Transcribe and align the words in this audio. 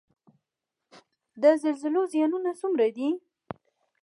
د 1.41 1.43
زلزلو 1.61 2.01
زیانونه 2.13 2.51
څومره 2.61 2.85
دي؟ 2.95 3.09